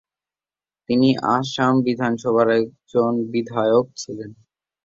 [0.89, 4.31] তিনি আসাম বিধানসভার একজন বিধায়ক ছিলেন।